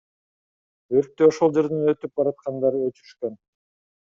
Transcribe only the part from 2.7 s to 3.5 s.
өчүрүшкөн.